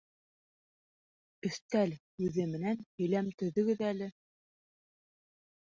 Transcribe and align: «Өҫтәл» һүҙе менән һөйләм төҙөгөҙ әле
«Өҫтәл» 1.49 1.93
һүҙе 2.23 2.49
менән 2.55 2.83
һөйләм 2.87 3.33
төҙөгөҙ 3.43 3.87
әле 3.93 4.13